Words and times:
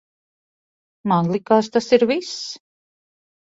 Man 1.11 1.29
likās, 1.35 1.71
tas 1.77 1.91
ir 1.99 2.09
viss. 2.15 2.35